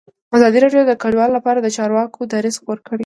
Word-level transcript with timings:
ازادي 0.35 0.57
راډیو 0.63 0.87
د 0.87 0.93
کډوال 1.01 1.31
لپاره 1.37 1.59
د 1.61 1.67
چارواکو 1.75 2.19
دریځ 2.33 2.55
خپور 2.59 2.77
کړی. 2.87 2.99